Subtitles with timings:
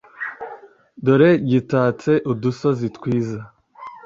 [1.05, 3.39] dore gitatse udusozi twiza